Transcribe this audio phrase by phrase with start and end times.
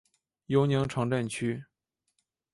[0.47, 1.65] 尤宁城镇区。